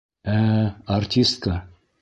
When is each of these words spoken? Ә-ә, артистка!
Ә-ә, 0.35 0.63
артистка! 0.97 1.63